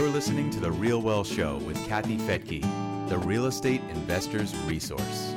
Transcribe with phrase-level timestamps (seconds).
[0.00, 2.62] You're listening to The Real Wealth Show with Kathy Fettke,
[3.10, 5.34] the real estate investor's resource.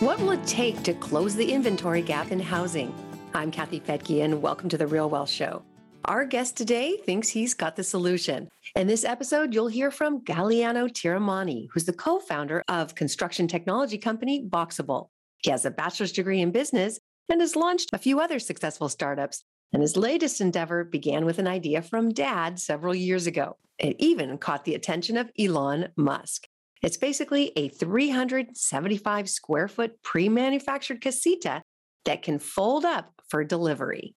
[0.00, 2.92] What will it take to close the inventory gap in housing?
[3.32, 5.62] I'm Kathy Fettke, and welcome to The Real Wealth Show.
[6.06, 8.48] Our guest today thinks he's got the solution.
[8.74, 13.98] In this episode, you'll hear from Galiano Tiramani, who's the co founder of construction technology
[13.98, 15.10] company Boxabl.
[15.44, 16.98] He has a bachelor's degree in business
[17.28, 19.44] and has launched a few other successful startups.
[19.72, 23.56] And his latest endeavor began with an idea from dad several years ago.
[23.78, 26.46] It even caught the attention of Elon Musk.
[26.82, 31.62] It's basically a 375 square foot pre manufactured casita
[32.04, 34.14] that can fold up for delivery.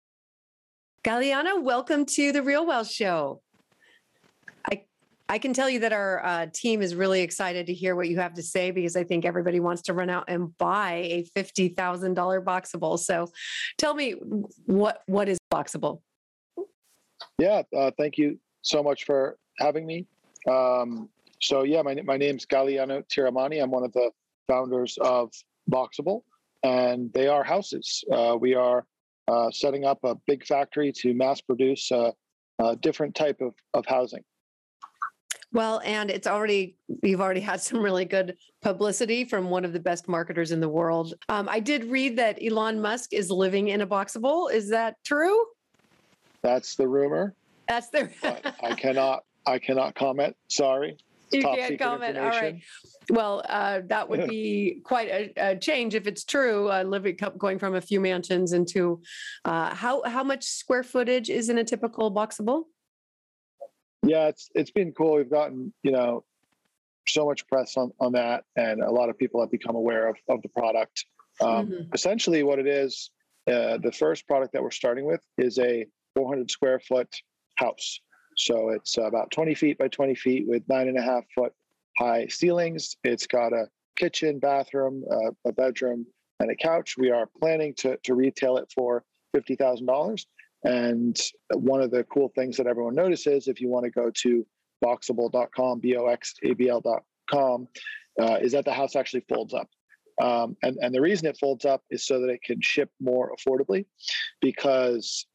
[1.04, 3.42] Galiano, welcome to the Real Wealth Show.
[5.32, 8.18] I can tell you that our uh, team is really excited to hear what you
[8.18, 11.70] have to say because I think everybody wants to run out and buy a fifty
[11.70, 12.98] thousand dollar boxabl.
[12.98, 13.28] So,
[13.78, 14.16] tell me
[14.66, 16.02] what what is boxabl?
[17.38, 20.06] Yeah, uh, thank you so much for having me.
[20.46, 21.08] Um,
[21.40, 23.62] so yeah, my my name's Galiano Tiramani.
[23.62, 24.10] I'm one of the
[24.48, 25.30] founders of
[25.70, 26.24] Boxabl,
[26.62, 28.04] and they are houses.
[28.12, 28.84] Uh, we are
[29.28, 32.12] uh, setting up a big factory to mass produce a,
[32.58, 34.22] a different type of, of housing.
[35.52, 39.80] Well, and it's already, you've already had some really good publicity from one of the
[39.80, 41.14] best marketers in the world.
[41.28, 44.52] Um, I did read that Elon Musk is living in a boxabl.
[44.52, 45.44] Is that true?
[46.42, 47.34] That's the rumor.
[47.68, 48.10] That's the.
[48.62, 49.24] I cannot.
[49.46, 50.36] I cannot comment.
[50.48, 50.96] Sorry.
[51.32, 52.18] You can't comment.
[52.18, 52.62] All right.
[53.10, 56.70] Well, uh, that would be quite a, a, change if it's true.
[56.70, 59.00] Uh, living going from a few mansions into
[59.44, 62.64] uh, how how much square footage is in a typical boxabl?
[64.02, 65.16] Yeah, it's it's been cool.
[65.16, 66.24] We've gotten you know
[67.08, 70.16] so much press on on that, and a lot of people have become aware of
[70.28, 71.06] of the product.
[71.40, 71.94] Um, mm-hmm.
[71.94, 73.10] Essentially, what it is,
[73.46, 77.08] uh, the first product that we're starting with is a 400 square foot
[77.56, 78.00] house.
[78.36, 81.52] So it's about 20 feet by 20 feet with nine and a half foot
[81.98, 82.96] high ceilings.
[83.04, 86.06] It's got a kitchen, bathroom, uh, a bedroom,
[86.40, 86.96] and a couch.
[86.96, 89.04] We are planning to, to retail it for
[89.36, 90.26] $50,000.
[90.64, 91.18] And
[91.52, 94.46] one of the cool things that everyone notices if you want to go to
[94.84, 97.68] boxabl.com, B O X A B L.com,
[98.20, 99.68] uh, is that the house actually folds up.
[100.20, 103.34] Um, and, and the reason it folds up is so that it can ship more
[103.36, 103.86] affordably
[104.40, 105.26] because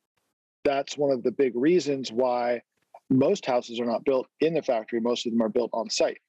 [0.64, 2.62] that's one of the big reasons why
[3.10, 5.00] most houses are not built in the factory.
[5.00, 6.20] Most of them are built on site.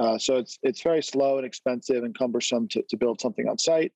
[0.00, 3.58] Uh, so it's it's very slow and expensive and cumbersome to, to build something on
[3.58, 3.92] site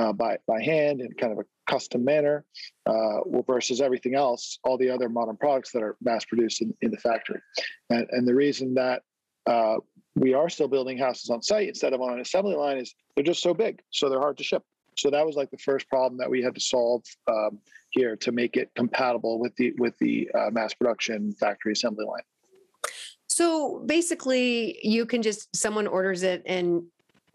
[0.00, 2.44] uh, by by hand in kind of a custom manner
[2.86, 6.90] uh, versus everything else, all the other modern products that are mass produced in, in
[6.90, 7.40] the factory.
[7.90, 9.02] And, and the reason that
[9.46, 9.76] uh,
[10.16, 13.24] we are still building houses on site instead of on an assembly line is they're
[13.24, 14.64] just so big, so they're hard to ship.
[14.98, 17.58] So that was like the first problem that we had to solve um,
[17.90, 22.22] here to make it compatible with the with the uh, mass production factory assembly line.
[23.28, 26.82] So basically, you can just someone orders it and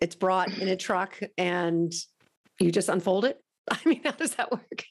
[0.02, 1.94] it's brought in a truck and
[2.60, 3.42] you just unfold it.
[3.72, 4.84] I mean, how does that work?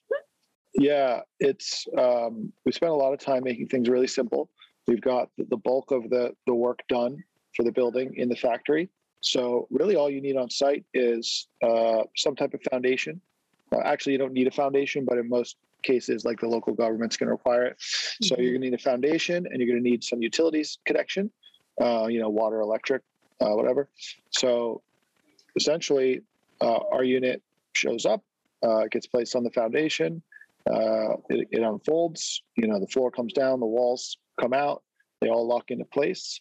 [0.75, 4.51] yeah, it's um, we spent a lot of time making things really simple.
[4.87, 7.23] We've got the bulk of the the work done
[7.55, 8.91] for the building in the factory.
[9.21, 13.21] So really, all you need on site is uh, some type of foundation.
[13.73, 17.17] Uh, actually, you don't need a foundation, but in most cases, like the local government's
[17.17, 17.79] going to require it.
[17.79, 18.25] Mm-hmm.
[18.27, 21.31] So you're going to need a foundation, and you're going to need some utilities connection.
[21.81, 23.03] Uh, you know, water, electric,
[23.41, 23.89] uh, whatever.
[24.31, 24.83] So
[25.57, 26.21] essentially,
[26.61, 27.43] uh, our unit
[27.77, 28.23] shows up,
[28.63, 30.23] uh, gets placed on the foundation.
[30.67, 32.43] It, it unfolds.
[32.57, 34.83] You know, the floor comes down, the walls come out.
[35.21, 36.41] They all lock into place.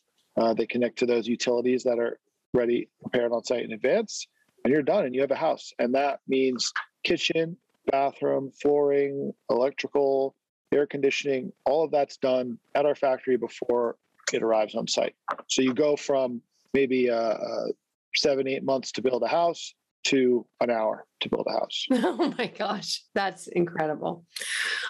[0.56, 2.20] they connect to those utilities that are
[2.54, 4.28] ready, prepared on site in advance,
[4.64, 5.74] and you're done and you have a house.
[5.80, 6.72] And that means
[7.04, 7.58] kitchen,
[7.92, 10.36] bathroom, flooring, electrical,
[10.74, 13.98] air conditioning, all of that's done at our factory before
[14.32, 15.16] it arrives on site.
[15.48, 16.42] So you go from
[16.74, 17.68] maybe uh, uh,
[18.16, 21.86] seven, eight months to build a house to an hour to build a house.
[21.91, 24.25] Oh my gosh, that's incredible.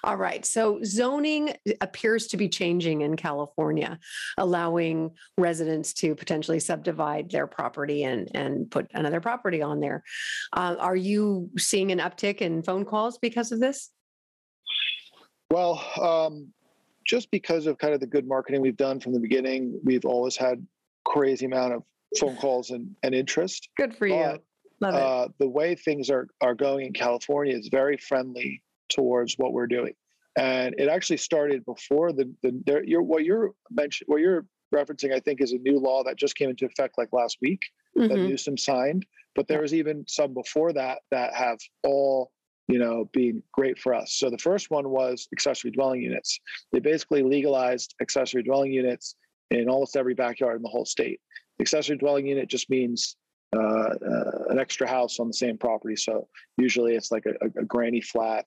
[0.04, 0.46] All right.
[0.46, 4.00] So zoning appears to be changing in California,
[4.38, 10.04] allowing residents to potentially subdivide their property and, and put another property on there.
[10.52, 13.90] Uh, are you seeing an uptick in phone calls because of this?
[15.50, 16.52] Well, um,
[17.06, 20.36] just because of kind of the good marketing we've done from the beginning, we've always
[20.36, 20.66] had
[21.06, 21.84] crazy amount of
[22.20, 23.70] phone calls and, and interest.
[23.78, 24.40] Good for you.
[24.92, 29.68] Uh, the way things are, are going in California is very friendly towards what we're
[29.68, 29.94] doing.
[30.38, 35.20] And it actually started before the, the you're, what you're mentioning, what you're referencing, I
[35.20, 37.62] think, is a new law that just came into effect like last week
[37.98, 38.08] mm-hmm.
[38.08, 39.06] that Newsom signed.
[39.36, 42.32] But there was even some before that that have all
[42.68, 44.14] you know, being great for us.
[44.14, 46.40] So the first one was accessory dwelling units.
[46.72, 49.16] They basically legalized accessory dwelling units
[49.52, 51.20] in almost every backyard in the whole state.
[51.60, 53.16] Accessory dwelling unit just means
[53.54, 55.96] uh, uh, an extra house on the same property.
[55.96, 56.28] So
[56.58, 58.46] usually it's like a, a granny flat,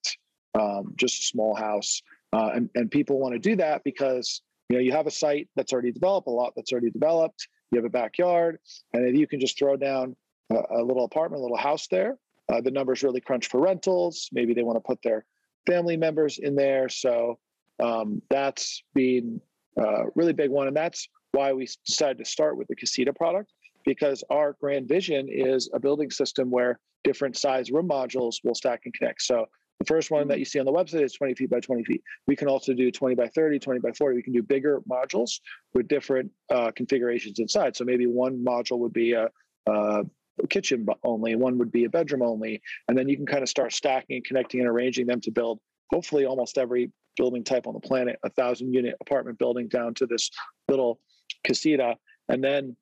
[0.59, 2.03] um, just a small house.
[2.33, 5.49] Uh, and, and people want to do that because you know you have a site
[5.55, 7.49] that's already developed, a lot that's already developed.
[7.71, 8.59] You have a backyard,
[8.93, 10.17] and if you can just throw down
[10.51, 12.17] a, a little apartment, a little house there,
[12.49, 14.29] uh, the numbers really crunch for rentals.
[14.33, 15.25] Maybe they want to put their
[15.67, 16.89] family members in there.
[16.89, 17.39] So
[17.81, 19.41] um, that's been
[19.79, 23.13] a uh, really big one, and that's why we decided to start with the Casita
[23.13, 23.53] product
[23.87, 28.83] because our grand vision is a building system where different size room modules will stack
[28.85, 29.23] and connect.
[29.23, 29.47] So
[29.79, 30.41] the first one that mm-hmm.
[30.41, 32.03] you see on the website is 20 feet by 20 feet.
[32.27, 34.17] We can also do 20 by 30, 20 by 40.
[34.17, 35.41] We can do bigger modules
[35.75, 37.77] with different uh, configurations inside.
[37.77, 39.29] So maybe one module would be a,
[39.67, 40.05] a
[40.49, 43.73] kitchen only, one would be a bedroom only, and then you can kind of start
[43.73, 45.61] stacking and connecting and arranging them to build
[45.91, 50.07] hopefully almost every building type on the planet, a thousand unit apartment building down to
[50.07, 50.31] this
[50.69, 51.01] little
[51.45, 51.97] casita.
[52.29, 52.77] And then,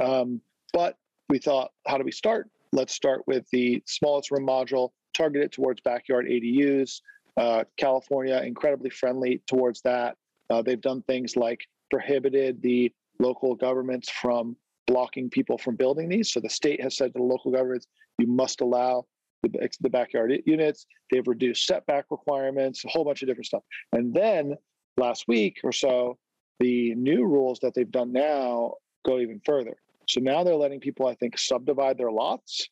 [0.00, 0.40] um,
[0.72, 0.96] but
[1.28, 2.48] we thought, how do we start?
[2.72, 7.00] Let's start with the smallest room module, target it towards backyard ADUs.
[7.36, 10.16] Uh, California, incredibly friendly towards that.
[10.50, 14.56] Uh, they've done things like prohibited the local governments from
[14.88, 16.32] blocking people from building these.
[16.32, 17.86] So the state has said to the local governments,
[18.18, 19.04] you must allow
[19.42, 20.86] the, the backyard units.
[21.10, 23.62] They've reduced setback requirements, a whole bunch of different stuff.
[23.92, 24.56] And then
[24.96, 26.18] last week or so,
[26.58, 28.74] the new rules that they've done now
[29.06, 29.76] go even further.
[30.08, 32.68] So now they're letting people, I think, subdivide their lots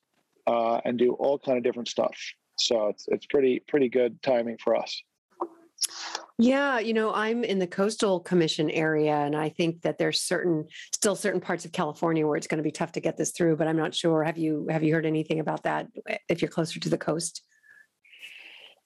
[0.47, 2.17] uh, and do all kind of different stuff.
[2.59, 5.03] So it's it's pretty pretty good timing for us.
[6.39, 10.67] Yeah, you know, I'm in the coastal commission area, and I think that there's certain
[10.95, 13.57] still certain parts of California where it's going to be tough to get this through.
[13.57, 14.23] But I'm not sure.
[14.23, 15.89] Have you have you heard anything about that?
[16.29, 17.43] If you're closer to the coast,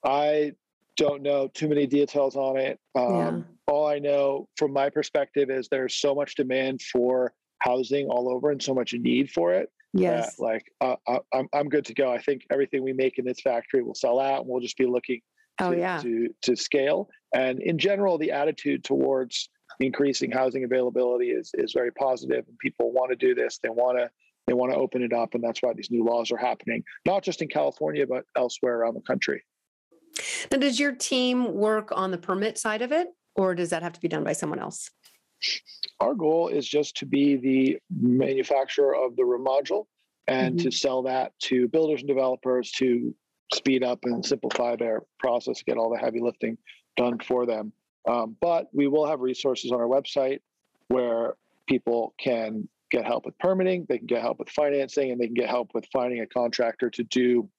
[0.03, 0.53] I
[0.97, 2.79] don't know too many details on it.
[2.95, 3.41] Um, yeah.
[3.67, 8.51] All I know from my perspective is there's so much demand for housing all over
[8.51, 9.69] and so much need for it.
[9.93, 10.35] Yes.
[10.35, 12.11] That, like uh, I, I'm I'm good to go.
[12.11, 14.85] I think everything we make in this factory will sell out, and we'll just be
[14.85, 15.21] looking
[15.59, 15.97] oh, to, yeah.
[15.99, 17.09] to, to scale.
[17.33, 19.49] And in general, the attitude towards
[19.79, 23.59] increasing housing availability is is very positive, and people want to do this.
[23.61, 24.09] They want to
[24.47, 27.23] they want to open it up, and that's why these new laws are happening, not
[27.23, 29.43] just in California but elsewhere around the country.
[30.51, 33.93] Now, does your team work on the permit side of it, or does that have
[33.93, 34.89] to be done by someone else?
[35.99, 39.85] Our goal is just to be the manufacturer of the room module
[40.27, 40.69] and mm-hmm.
[40.69, 43.13] to sell that to builders and developers to
[43.53, 46.57] speed up and simplify their process, get all the heavy lifting
[46.95, 47.73] done for them.
[48.07, 50.39] Um, but we will have resources on our website
[50.87, 51.35] where
[51.67, 55.33] people can get help with permitting, they can get help with financing, and they can
[55.33, 57.49] get help with finding a contractor to do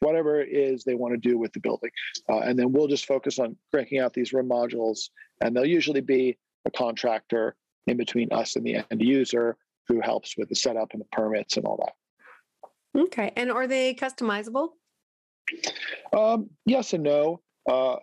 [0.00, 1.90] whatever it is they want to do with the building.
[2.28, 5.10] Uh, and then we'll just focus on cranking out these room modules,
[5.42, 6.36] and they'll usually be
[6.66, 7.56] a contractor
[7.86, 9.56] in between us and the end user
[9.88, 13.00] who helps with the setup and the permits and all that.
[13.00, 13.32] Okay.
[13.36, 14.70] And are they customizable?
[16.12, 17.40] Um, yes and no.
[17.68, 17.96] Uh,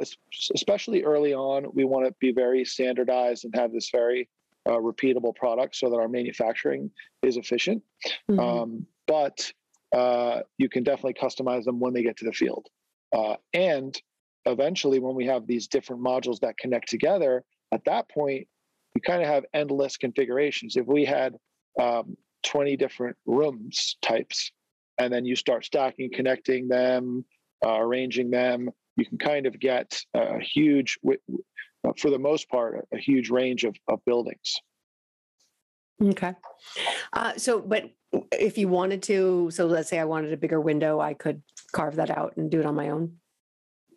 [0.53, 4.29] especially early on, we want to be very standardized and have this very
[4.67, 6.91] uh, repeatable product so that our manufacturing
[7.23, 7.81] is efficient.
[8.29, 8.39] Mm-hmm.
[8.39, 9.51] Um, but
[9.97, 12.67] uh, you can definitely customize them when they get to the field.
[13.15, 13.99] Uh, and
[14.45, 18.47] eventually, when we have these different modules that connect together, at that point,
[18.93, 20.75] you kind of have endless configurations.
[20.75, 21.35] If we had
[21.81, 24.51] um, 20 different rooms types,
[24.99, 27.25] and then you start stacking, connecting them,
[27.65, 32.87] uh, arranging them, you can kind of get a huge, uh, for the most part,
[32.93, 34.59] a huge range of, of buildings.
[36.01, 36.35] Okay.
[37.13, 37.89] Uh, so, but
[38.31, 41.95] if you wanted to, so let's say I wanted a bigger window, I could carve
[41.95, 43.17] that out and do it on my own.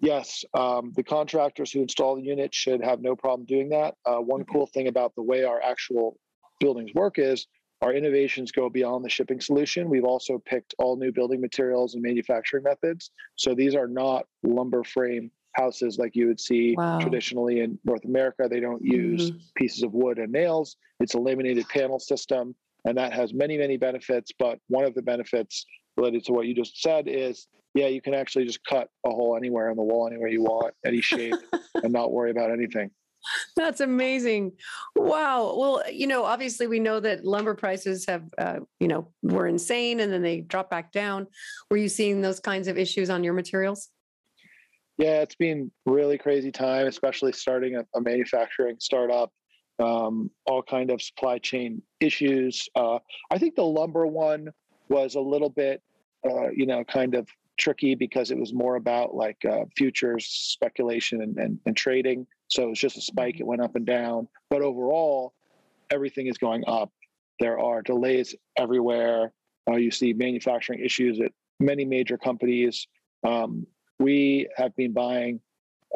[0.02, 3.94] Yes, um, the contractors who install the unit should have no problem doing that.
[4.06, 6.18] Uh, one cool thing about the way our actual
[6.58, 7.46] buildings work is
[7.82, 9.88] our innovations go beyond the shipping solution.
[9.88, 13.10] We've also picked all new building materials and manufacturing methods.
[13.36, 17.00] So these are not lumber frame houses like you would see wow.
[17.00, 18.48] traditionally in North America.
[18.48, 19.38] They don't use mm-hmm.
[19.56, 20.76] pieces of wood and nails.
[21.00, 24.32] It's a laminated panel system, and that has many, many benefits.
[24.38, 28.14] But one of the benefits related to what you just said is yeah, you can
[28.14, 31.34] actually just cut a hole anywhere in the wall, anywhere you want, any shape,
[31.74, 32.90] and not worry about anything.
[33.54, 34.52] That's amazing.
[34.96, 35.54] Wow.
[35.56, 40.00] Well, you know, obviously we know that lumber prices have, uh, you know, were insane
[40.00, 41.26] and then they drop back down.
[41.70, 43.90] Were you seeing those kinds of issues on your materials?
[44.96, 49.30] Yeah, it's been really crazy time, especially starting a, a manufacturing startup.
[49.80, 52.68] Um, all kind of supply chain issues.
[52.74, 52.98] Uh,
[53.30, 54.50] I think the lumber one
[54.90, 55.82] was a little bit,
[56.28, 61.22] uh, you know, kind of tricky because it was more about like uh, futures speculation
[61.22, 62.26] and, and, and trading.
[62.48, 63.38] So it was just a spike.
[63.38, 64.28] It went up and down.
[64.48, 65.34] But overall,
[65.90, 66.90] everything is going up.
[67.38, 69.32] There are delays everywhere.
[69.70, 72.86] Uh, you see manufacturing issues at many major companies.
[73.22, 73.66] Um,
[73.98, 75.40] we have been buying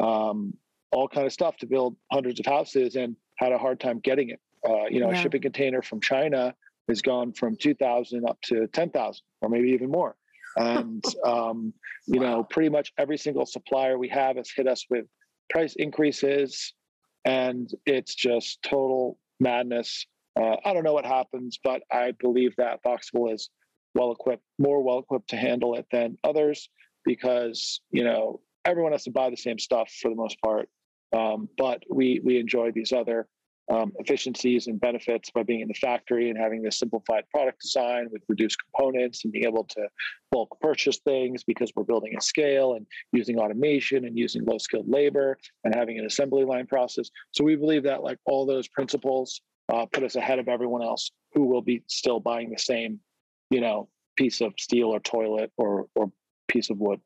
[0.01, 0.55] um,
[0.93, 4.31] all kind of stuff to build hundreds of houses and had a hard time getting
[4.31, 4.41] it.
[4.67, 5.19] Uh, you know, yeah.
[5.19, 6.55] a shipping container from China
[6.89, 10.17] has gone from 2,000 up to 10,000 or maybe even more.
[10.57, 11.75] And, um,
[12.07, 12.27] you wow.
[12.27, 15.05] know, pretty much every single supplier we have has hit us with
[15.51, 16.75] price increases.
[17.25, 20.07] And it's just total madness.
[20.41, 23.51] Uh, I don't know what happens, but I believe that Boxabl is
[23.97, 26.69] well equipped, more well equipped to handle it than others
[27.05, 30.69] because, you know, everyone has to buy the same stuff for the most part.
[31.15, 33.29] Um, but we we enjoy these other
[33.71, 38.09] um, efficiencies and benefits by being in the factory and having this simplified product design
[38.11, 39.89] with reduced components and being able to
[40.31, 44.89] bulk purchase things because we're building at scale and using automation and using low skilled
[44.89, 47.09] labor and having an assembly line process.
[47.31, 49.41] So we believe that like all those principles
[49.73, 53.01] uh, put us ahead of everyone else who will be still buying the same,
[53.51, 56.13] you know, piece of steel or toilet or or
[56.49, 57.01] piece of wood.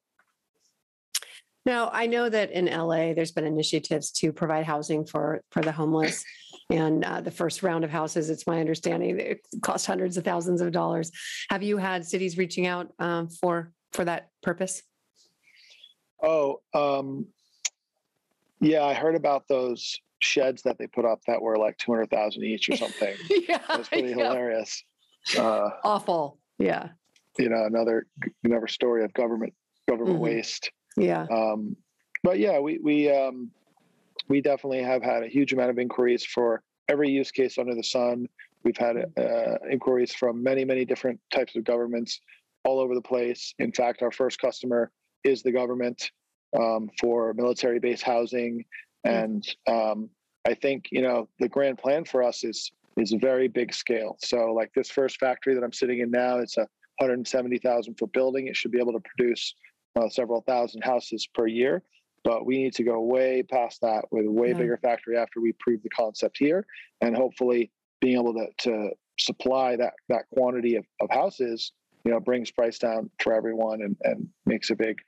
[1.68, 5.70] Now, I know that in LA, there's been initiatives to provide housing for for the
[5.70, 6.24] homeless,
[6.70, 10.62] and uh, the first round of houses, it's my understanding, it cost hundreds of thousands
[10.62, 11.12] of dollars.
[11.50, 14.82] Have you had cities reaching out um, for for that purpose?
[16.22, 17.26] Oh, um,
[18.62, 22.08] yeah, I heard about those sheds that they put up that were like two hundred
[22.08, 23.14] thousand each or something.
[23.46, 24.28] yeah, that's pretty yeah.
[24.28, 24.82] hilarious.
[25.36, 26.38] Uh, Awful.
[26.58, 26.88] Yeah.
[27.38, 28.06] You know, another
[28.42, 29.52] another story of government
[29.86, 30.24] government mm-hmm.
[30.24, 30.70] waste.
[31.00, 31.26] Yeah.
[31.30, 31.76] Um,
[32.22, 33.50] but yeah, we we um,
[34.28, 37.82] we definitely have had a huge amount of inquiries for every use case under the
[37.82, 38.28] sun.
[38.64, 42.20] We've had uh, inquiries from many many different types of governments
[42.64, 43.54] all over the place.
[43.58, 44.90] In fact, our first customer
[45.24, 46.10] is the government
[46.58, 48.64] um, for military base housing,
[49.04, 49.10] hmm.
[49.10, 50.10] and um,
[50.46, 54.16] I think you know the grand plan for us is is a very big scale.
[54.20, 56.66] So like this first factory that I'm sitting in now, it's a
[56.98, 58.48] 170,000 foot building.
[58.48, 59.54] It should be able to produce
[59.98, 61.82] uh, several thousand houses per year.
[62.24, 64.54] But we need to go way past that with a way yeah.
[64.54, 66.66] bigger factory after we prove the concept here,
[67.00, 71.72] and hopefully being able to, to supply that that quantity of, of houses,
[72.04, 74.98] you know, brings price down for everyone and, and makes a big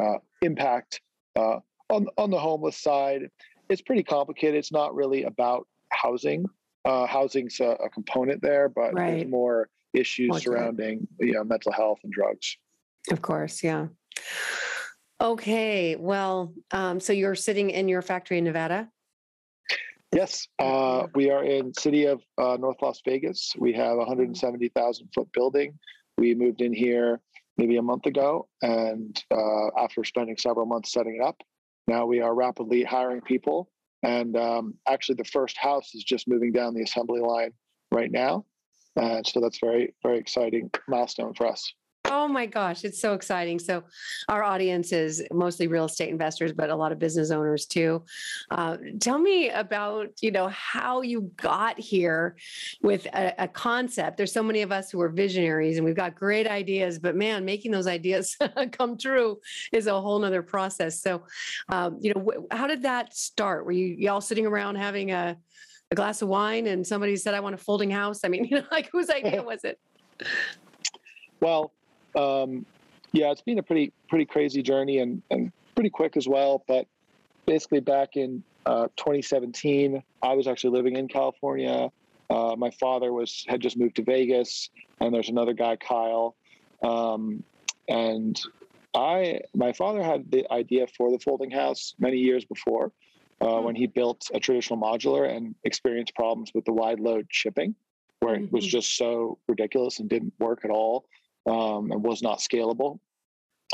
[0.00, 1.00] uh, impact
[1.36, 3.28] uh, on on the homeless side.
[3.68, 4.56] It's pretty complicated.
[4.56, 6.46] It's not really about housing.
[6.84, 9.10] Uh, housing's a, a component there, but right.
[9.10, 12.56] there's more issues surrounding you know mental health and drugs.
[13.10, 13.88] Of course, yeah.
[15.20, 18.88] Okay, well, um, so you're sitting in your factory in Nevada?
[20.14, 23.52] Yes, uh, we are in city of uh, North Las Vegas.
[23.58, 25.78] We have a 170,000 foot building.
[26.18, 27.20] We moved in here
[27.58, 31.36] maybe a month ago, and uh, after spending several months setting it up,
[31.86, 33.70] now we are rapidly hiring people.
[34.02, 37.52] And um, actually, the first house is just moving down the assembly line
[37.92, 38.46] right now.
[38.96, 41.72] Uh, so that's very, very exciting milestone for us.
[42.12, 43.60] Oh my gosh, it's so exciting.
[43.60, 43.84] So,
[44.28, 48.04] our audience is mostly real estate investors, but a lot of business owners too.
[48.50, 52.34] Uh, tell me about you know how you got here
[52.82, 54.16] with a, a, concept.
[54.16, 57.44] There's so many of us who are visionaries, and we've got great ideas, but man,
[57.44, 58.36] making those ideas
[58.72, 59.38] come true
[59.70, 61.00] is a whole nother process.
[61.00, 61.22] So,
[61.68, 63.64] um, you know, wh- how did that start?
[63.64, 65.36] Were you y'all sitting around having a
[65.92, 68.22] a glass of wine and somebody said, I want a folding house?
[68.24, 69.78] I mean, you know, like whose idea was it?
[71.40, 71.72] Well,
[72.16, 72.64] um,
[73.12, 76.64] yeah, it's been a pretty pretty crazy journey and and pretty quick as well.
[76.68, 76.86] But
[77.46, 81.90] basically, back in uh, 2017, I was actually living in California.
[82.28, 86.36] Uh, my father was had just moved to Vegas, and there's another guy, Kyle,
[86.82, 87.42] um,
[87.88, 88.40] and
[88.94, 92.92] I my father had the idea for the folding house many years before.
[93.42, 93.64] Uh, hmm.
[93.64, 97.74] when he built a traditional modular and experienced problems with the wide load shipping,
[98.18, 98.70] where it was mm-hmm.
[98.70, 101.06] just so ridiculous and didn't work at all
[101.48, 102.98] um, and was not scalable.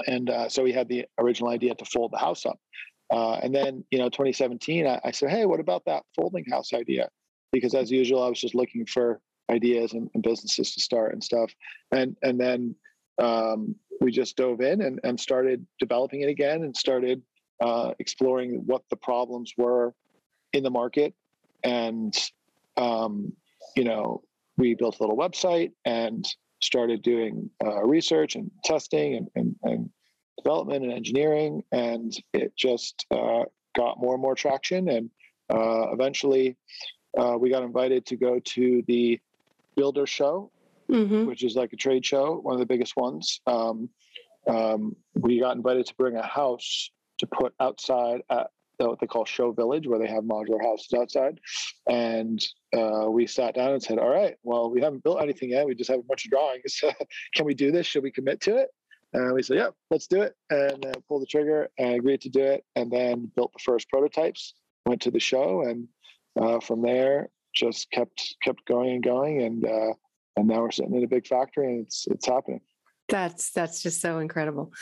[0.07, 2.59] And uh, so he had the original idea to fold the house up.
[3.11, 6.73] Uh, and then, you know, 2017, I, I, said, hey, what about that folding house
[6.73, 7.09] idea?
[7.53, 9.21] Because as usual, I was just looking for
[9.51, 11.53] ideas and, and businesses to start and stuff.
[11.93, 12.75] And and then
[13.19, 17.23] um, we just dove in and, and started developing it again and started
[17.61, 19.95] uh, exploring what the problems were
[20.53, 21.15] in the market.
[21.63, 22.15] And,
[22.77, 23.33] um,
[23.75, 24.23] you know,
[24.59, 26.27] we built a little website and
[26.61, 29.91] started doing uh, research and testing and, and, and,
[30.43, 33.43] development and engineering, and it just uh,
[33.75, 34.89] got more and more traction.
[34.91, 35.11] And
[35.51, 36.57] uh, eventually,
[37.19, 39.19] uh, we got invited to go to the
[39.77, 40.51] Builder Show,
[40.91, 41.27] mm-hmm.
[41.27, 43.41] which is like a trade show, one of the biggest ones.
[43.47, 43.89] Um,
[44.47, 48.49] um, we got invited to bring a house to put outside at
[48.79, 51.41] what they call Show Village, where they have modular houses outside.
[51.89, 52.45] And
[52.77, 55.67] uh, we sat down and said, "All right, well, we haven't built anything yet.
[55.67, 56.83] We just have a bunch of drawings.
[57.35, 57.87] Can we do this?
[57.87, 58.69] Should we commit to it?"
[59.13, 62.29] And we said, "Yeah, let's do it." And uh, pulled the trigger and agreed to
[62.29, 62.65] do it.
[62.75, 64.55] And then built the first prototypes.
[64.85, 65.89] Went to the show, and
[66.41, 69.43] uh, from there, just kept kept going and going.
[69.43, 69.95] And uh,
[70.37, 72.61] and now we're sitting in a big factory, and it's it's happening.
[73.09, 74.73] That's that's just so incredible.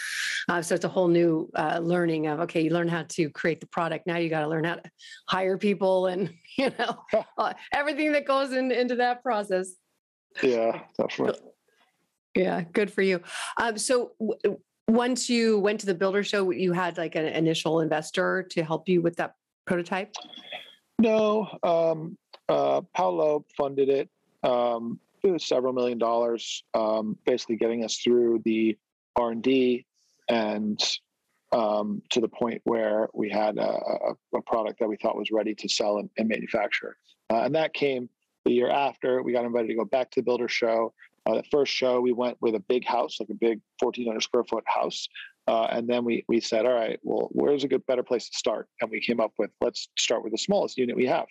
[0.49, 3.61] Uh, so it's a whole new uh, learning of okay, you learn how to create
[3.61, 4.07] the product.
[4.07, 4.91] Now you got to learn how to
[5.29, 7.03] hire people and you know
[7.39, 9.75] uh, everything that goes in, into that process.
[10.43, 11.51] Yeah, definitely.
[12.35, 13.21] Yeah, good for you.
[13.61, 17.81] Um, so w- once you went to the builder show, you had like an initial
[17.81, 19.35] investor to help you with that
[19.67, 20.15] prototype.
[20.99, 24.09] No, um, uh, Paolo funded it.
[24.43, 24.99] Um,
[25.39, 28.77] several million dollars, um, basically getting us through the
[29.17, 29.87] R and D
[30.29, 30.81] and
[31.53, 35.31] um, to the point where we had a, a, a, product that we thought was
[35.31, 36.97] ready to sell and, and manufacture.
[37.31, 38.09] Uh, and that came
[38.45, 39.23] the year after.
[39.23, 40.93] We got invited to go back to the Builder Show.
[41.27, 44.45] Uh, the first show, we went with a big house, like a big 1,400 square
[44.45, 45.09] foot house.
[45.47, 48.37] Uh, and then we we said, all right, well, where's a good better place to
[48.37, 48.69] start?
[48.81, 51.27] And we came up with let's start with the smallest unit we have.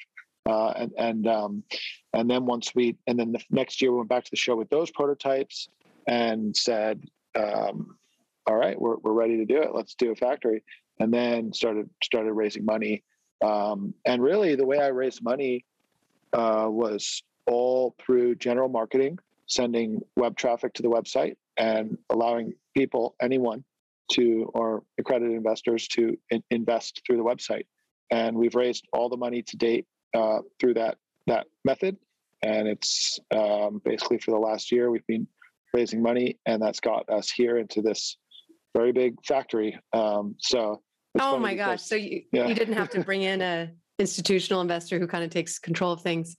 [0.46, 1.64] Uh, and and um,
[2.14, 4.56] and then once we and then the next year we went back to the show
[4.56, 5.70] with those prototypes
[6.08, 7.02] and said,
[7.36, 7.96] um,
[8.46, 9.70] all right, we're we're ready to do it.
[9.74, 10.64] Let's do a factory.
[11.00, 13.04] And then started started raising money.
[13.44, 15.66] Um, and really, the way I raised money
[16.34, 23.16] uh, was all through general marketing, sending web traffic to the website, and allowing people,
[23.22, 23.64] anyone,
[24.12, 27.66] to or accredited investors to in- invest through the website.
[28.12, 31.98] And we've raised all the money to date uh, through that that method.
[32.42, 35.28] And it's um, basically for the last year we've been
[35.74, 38.18] raising money, and that's got us here into this
[38.76, 39.78] very big factory.
[39.94, 40.82] Um, so.
[41.20, 41.84] Oh my gosh!
[41.84, 42.48] So you yeah.
[42.48, 46.02] you didn't have to bring in a institutional investor who kind of takes control of
[46.02, 46.36] things.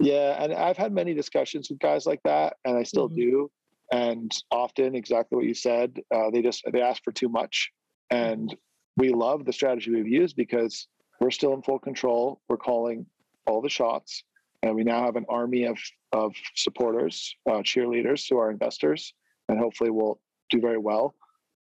[0.00, 3.16] Yeah, and I've had many discussions with guys like that, and I still mm-hmm.
[3.16, 3.50] do.
[3.90, 7.70] And often, exactly what you said, uh, they just they ask for too much,
[8.10, 8.54] and
[8.96, 10.88] we love the strategy we've used because
[11.20, 12.40] we're still in full control.
[12.48, 13.06] We're calling
[13.46, 14.24] all the shots,
[14.62, 15.78] and we now have an army of
[16.12, 19.14] of supporters, uh, cheerleaders, who are investors,
[19.48, 21.14] and hopefully we'll do very well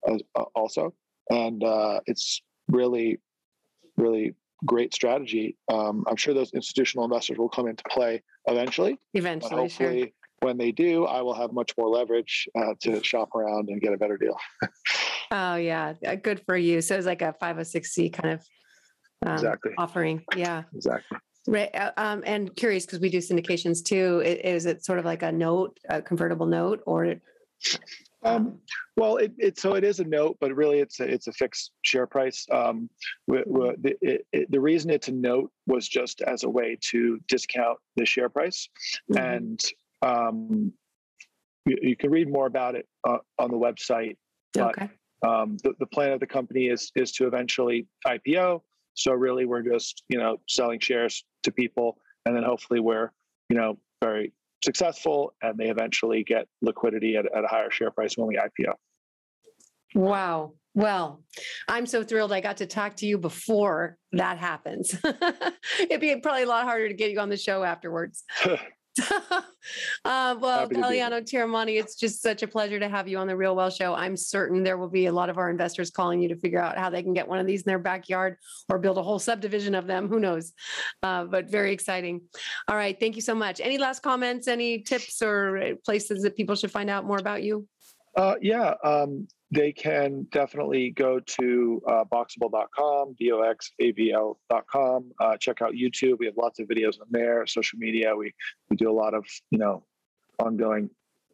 [0.09, 0.95] uh, also.
[1.31, 3.21] And uh, it's really,
[3.97, 4.35] really
[4.67, 5.57] great strategy.
[5.71, 8.99] Um, I'm sure those institutional investors will come into play eventually.
[9.15, 10.07] Eventually, sure.
[10.41, 13.93] When they do, I will have much more leverage uh, to shop around and get
[13.93, 14.37] a better deal.
[15.31, 16.81] oh yeah, good for you.
[16.81, 18.45] So it's like a 506c kind of
[19.27, 20.23] um, exactly offering.
[20.37, 21.19] Yeah, exactly.
[21.47, 21.75] Right.
[21.75, 24.21] Uh, um, and curious because we do syndications too.
[24.25, 27.17] Is it sort of like a note, a convertible note, or?
[28.25, 28.59] Um,
[28.97, 31.73] well, it, it, so it is a note, but really it's a, it's a fixed
[31.83, 32.47] share price.
[32.53, 32.89] Um,
[33.27, 37.79] the, it, it, the reason it's a note was just as a way to discount
[37.97, 38.69] the share price,
[39.11, 39.25] mm-hmm.
[39.25, 39.65] and
[40.03, 40.73] um,
[41.67, 44.17] you, you, can read more about it uh, on the website.
[44.55, 44.91] But, okay.
[45.27, 48.61] Um, the, the plan of the company is is to eventually IPO
[48.95, 53.11] so really, we're just you know selling shares to people, and then hopefully we're
[53.49, 54.33] you know very
[54.65, 58.75] successful, and they eventually get liquidity at, at a higher share price when we IPO.
[59.95, 60.55] Wow.
[60.75, 61.23] Well,
[61.69, 64.97] I'm so thrilled I got to talk to you before that happens.
[65.79, 68.25] It'd be probably a lot harder to get you on the show afterwards.
[70.05, 73.57] uh, well, Galiano Tiramani, it's just such a pleasure to have you on the Real
[73.57, 73.95] Wealth Show.
[73.95, 76.77] I'm certain there will be a lot of our investors calling you to figure out
[76.77, 78.37] how they can get one of these in their backyard
[78.69, 80.09] or build a whole subdivision of them.
[80.09, 80.53] Who knows?
[81.03, 82.21] Uh, but very exciting.
[82.69, 82.99] All right.
[82.99, 83.61] Thank you so much.
[83.61, 87.67] Any last comments, any tips or places that people should find out more about you?
[88.15, 95.13] Uh, yeah, um, they can definitely go to uh, boxabl.com, B-O-X-A-B-L.com.
[95.21, 96.19] Uh, check out YouTube.
[96.19, 97.47] We have lots of videos on there.
[97.47, 98.17] Social media.
[98.17, 98.33] We
[98.71, 99.85] we do a lot of you know
[100.39, 100.89] ongoing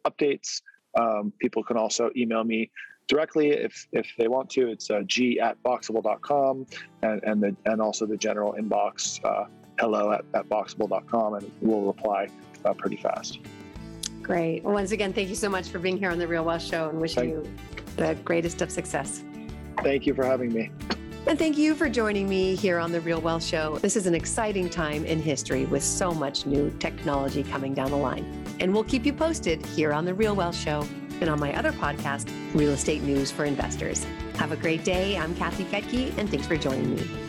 [0.05, 0.61] updates.
[0.99, 2.69] Um, people can also email me
[3.07, 4.69] directly if if they want to.
[4.69, 6.65] It's uh, g at boxabl.com
[7.03, 9.45] and and the and also the general inbox uh,
[9.79, 12.27] hello at, at boxabl.com and we'll reply
[12.65, 13.39] uh, pretty fast.
[14.21, 14.63] Great.
[14.63, 17.01] once again, thank you so much for being here on The Real Wealth Show and
[17.01, 17.47] wishing you
[17.99, 19.23] the greatest of success.
[19.83, 20.71] Thank you for having me.
[21.27, 23.77] And thank you for joining me here on The Real Wealth Show.
[23.79, 27.97] This is an exciting time in history with so much new technology coming down the
[27.97, 28.25] line.
[28.59, 30.87] And we'll keep you posted here on The Real Wealth Show
[31.21, 34.05] and on my other podcast, Real Estate News for Investors.
[34.35, 35.17] Have a great day.
[35.17, 37.28] I'm Kathy Fettke, and thanks for joining me.